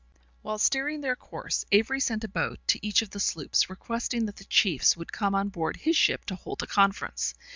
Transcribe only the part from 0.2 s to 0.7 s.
_]While